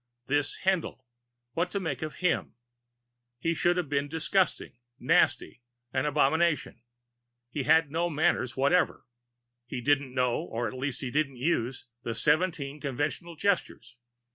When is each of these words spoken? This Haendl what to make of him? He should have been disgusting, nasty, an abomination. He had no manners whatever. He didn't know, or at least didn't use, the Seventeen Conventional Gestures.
This 0.25 0.57
Haendl 0.63 1.03
what 1.53 1.69
to 1.69 1.79
make 1.79 2.01
of 2.01 2.15
him? 2.25 2.55
He 3.37 3.53
should 3.53 3.77
have 3.77 3.87
been 3.87 4.07
disgusting, 4.07 4.79
nasty, 4.97 5.61
an 5.93 6.07
abomination. 6.07 6.81
He 7.51 7.65
had 7.65 7.91
no 7.91 8.09
manners 8.09 8.57
whatever. 8.57 9.05
He 9.67 9.79
didn't 9.79 10.11
know, 10.15 10.41
or 10.43 10.67
at 10.67 10.73
least 10.73 11.01
didn't 11.01 11.37
use, 11.37 11.85
the 12.01 12.15
Seventeen 12.15 12.81
Conventional 12.81 13.35
Gestures. 13.35 13.95